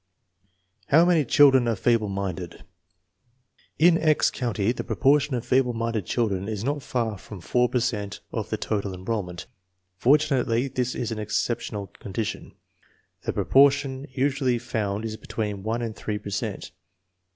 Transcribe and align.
How 0.87 1.05
many 1.05 1.23
children 1.23 1.67
are 1.67 1.75
feeble 1.75 2.09
minded? 2.09 2.63
In" 3.77 3.99
X" 3.99 4.31
County 4.31 4.71
the 4.71 4.83
proportion 4.83 5.35
of 5.35 5.45
feeble 5.45 5.73
minded 5.73 6.07
children 6.07 6.47
is 6.49 6.63
not 6.63 6.81
far 6.81 7.19
from 7.19 7.39
four 7.39 7.69
per 7.69 7.79
cent 7.81 8.19
of 8.31 8.49
the 8.49 8.57
total 8.57 8.95
enrollment. 8.95 9.45
Fortunately 9.99 10.67
this 10.67 10.95
is 10.95 11.11
an 11.11 11.19
exceptional 11.19 11.85
condition. 11.85 12.53
The 13.25 13.33
proportion 13.33 14.07
usually 14.09 14.57
found 14.57 15.05
is 15.05 15.17
between 15.17 15.61
one 15.61 15.83
and 15.83 15.95
three 15.95 16.17
per 16.17 16.31
cent. 16.31 16.71